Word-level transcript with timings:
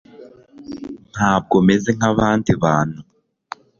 Ntabwo 1.13 1.55
meze 1.67 1.89
nkabandi 1.97 2.51
bantu 2.63 2.99